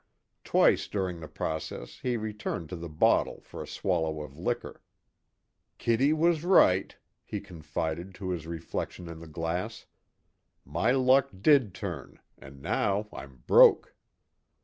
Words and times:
Twice 0.43 0.87
during 0.87 1.19
the 1.19 1.27
process 1.27 1.99
he 1.99 2.17
returned 2.17 2.69
to 2.69 2.75
the 2.75 2.89
bottle 2.89 3.39
for 3.41 3.61
a 3.61 3.67
swallow 3.67 4.21
of 4.23 4.35
liquor. 4.35 4.81
"Kitty 5.77 6.11
was 6.11 6.43
right," 6.43 6.97
he 7.23 7.39
confided 7.39 8.15
to 8.15 8.31
his 8.31 8.47
reflection 8.47 9.07
in 9.07 9.19
the 9.19 9.27
glass, 9.27 9.85
"My 10.65 10.89
luck 10.89 11.29
did 11.39 11.75
turn 11.75 12.19
and 12.39 12.63
now, 12.63 13.09
I'm 13.13 13.43
broke." 13.45 13.93